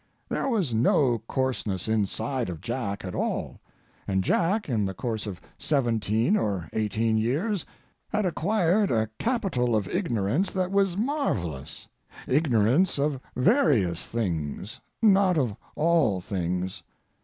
There 0.29 0.49
was 0.49 0.73
no 0.73 1.19
coarseness 1.27 1.87
inside 1.87 2.49
of 2.49 2.59
Jack 2.59 3.05
at 3.05 3.13
all, 3.13 3.61
and 4.07 4.23
Jack, 4.23 4.67
in 4.67 4.83
the 4.83 4.95
course 4.95 5.27
of 5.27 5.39
seventeen 5.59 6.35
or 6.35 6.67
eighteen 6.73 7.17
years, 7.17 7.67
had 8.09 8.25
acquired 8.25 8.89
a 8.89 9.09
capital 9.19 9.75
of 9.75 9.87
ignorance 9.87 10.51
that 10.53 10.71
was 10.71 10.97
marvellous—ignorance 10.97 12.97
of 12.97 13.19
various 13.35 14.07
things, 14.07 14.81
not 15.03 15.37
of 15.37 15.55
all 15.75 16.19
things. 16.19 16.81